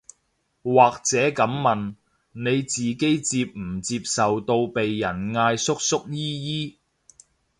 [0.63, 1.93] 或者噉問，
[2.31, 6.79] 你自己接唔接受到被人嗌叔叔姨姨